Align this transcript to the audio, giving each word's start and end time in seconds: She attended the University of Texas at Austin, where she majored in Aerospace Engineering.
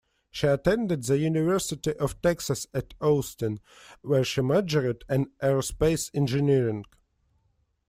She 0.31 0.47
attended 0.47 1.03
the 1.03 1.19
University 1.19 1.95
of 1.97 2.19
Texas 2.23 2.65
at 2.73 2.95
Austin, 3.01 3.59
where 4.01 4.23
she 4.23 4.41
majored 4.41 5.05
in 5.07 5.27
Aerospace 5.43 6.09
Engineering. 6.15 6.85